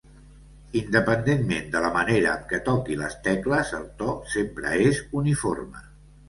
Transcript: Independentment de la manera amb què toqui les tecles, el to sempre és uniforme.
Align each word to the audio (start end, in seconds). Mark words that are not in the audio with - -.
Independentment 0.79 1.67
de 1.75 1.81
la 1.83 1.91
manera 1.97 2.31
amb 2.31 2.47
què 2.53 2.59
toqui 2.69 2.97
les 3.03 3.19
tecles, 3.29 3.75
el 3.81 3.85
to 4.01 4.09
sempre 4.37 4.73
és 4.89 5.05
uniforme. 5.23 5.85